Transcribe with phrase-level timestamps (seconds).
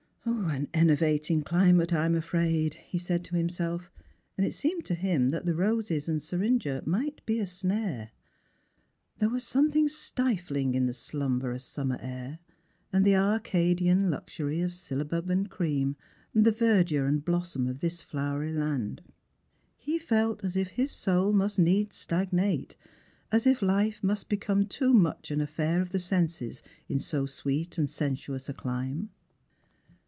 [0.23, 3.89] "An enervating climate, I'm afraid," he said to himself;
[4.37, 8.11] and it seemed to him that the roses and the seringa might be a" snare."
[9.17, 12.37] There was something stifling in the slumberous summer air,
[12.93, 15.95] the Arcadian luxury of syllabubs and cream,
[16.35, 19.01] the verdure and blossom of this flowery land.
[19.75, 22.77] He felt as if his soul must needs stagnate,
[23.31, 27.79] as if life must become too much an affair of the senses, in so sweet
[27.79, 29.09] and sensuous a clime.